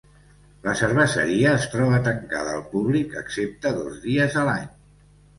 [0.67, 4.65] La cerveseria es troba tancada al públic excepte dos dies a l'any.